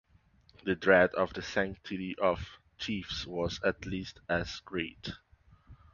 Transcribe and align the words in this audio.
The 0.63 0.73
dread 0.73 1.11
of 1.13 1.31
the 1.35 1.43
sanctity 1.43 2.15
of 2.19 2.57
chiefs 2.79 3.27
was 3.27 3.61
at 3.63 3.85
least 3.85 4.19
as 4.27 4.59
great. 4.61 5.11